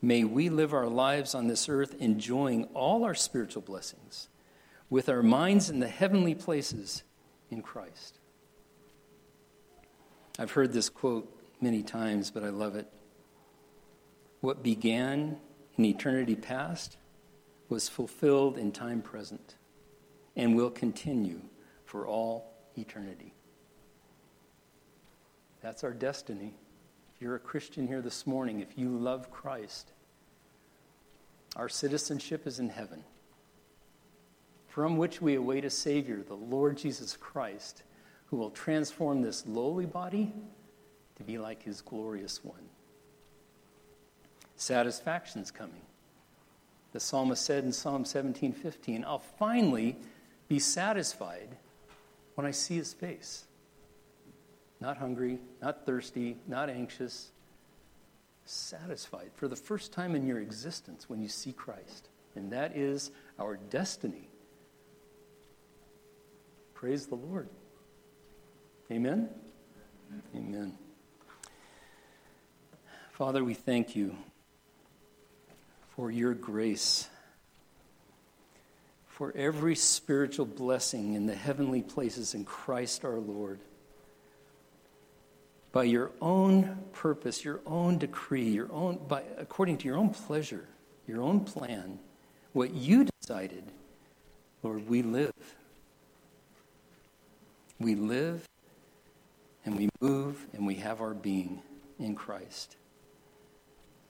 [0.00, 4.28] May we live our lives on this earth enjoying all our spiritual blessings
[4.90, 7.04] with our minds in the heavenly places
[7.50, 8.18] in Christ.
[10.38, 12.90] I've heard this quote many times, but I love it.
[14.40, 15.38] What began
[15.76, 16.96] in eternity past
[17.72, 19.56] was fulfilled in time present
[20.36, 21.40] and will continue
[21.86, 23.32] for all eternity.
[25.62, 26.52] That's our destiny.
[27.14, 29.90] If you're a Christian here this morning, if you love Christ,
[31.56, 33.04] our citizenship is in heaven,
[34.68, 37.84] from which we await a Savior, the Lord Jesus Christ,
[38.26, 40.34] who will transform this lowly body
[41.16, 42.68] to be like his glorious one.
[44.56, 45.80] Satisfaction's coming.
[46.92, 49.98] The psalmist said in Psalm 17:15, "I'll finally
[50.48, 51.56] be satisfied
[52.34, 53.46] when I see his face."
[54.78, 57.32] Not hungry, not thirsty, not anxious,
[58.44, 62.08] satisfied for the first time in your existence when you see Christ.
[62.34, 64.28] And that is our destiny.
[66.74, 67.48] Praise the Lord.
[68.90, 69.30] Amen.
[70.34, 70.76] Amen.
[73.12, 74.16] Father, we thank you
[76.02, 77.08] for your grace,
[79.06, 83.60] for every spiritual blessing in the heavenly places in Christ our Lord.
[85.70, 90.66] By your own purpose, your own decree, your own, by, according to your own pleasure,
[91.06, 92.00] your own plan,
[92.52, 93.62] what you decided,
[94.64, 95.30] Lord, we live.
[97.78, 98.44] We live
[99.64, 101.62] and we move and we have our being
[102.00, 102.76] in Christ.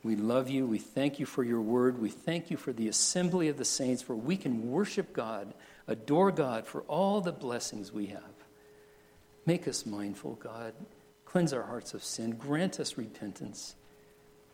[0.04, 0.66] We love you.
[0.66, 2.00] We thank you for your word.
[2.00, 5.54] We thank you for the assembly of the saints, for we can worship God,
[5.86, 8.22] adore God for all the blessings we have.
[9.46, 10.74] Make us mindful, God.
[11.24, 12.32] Cleanse our hearts of sin.
[12.32, 13.76] Grant us repentance.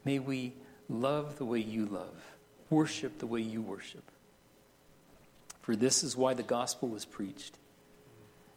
[0.04, 0.54] May we
[0.88, 2.32] love the way you love,
[2.70, 4.10] worship the way you worship.
[5.62, 7.58] For this is why the gospel was preached,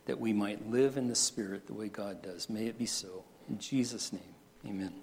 [0.06, 2.50] that we might live in the Spirit the way God does.
[2.50, 3.24] May it be so.
[3.50, 4.36] In Jesus' name,
[4.66, 4.94] amen.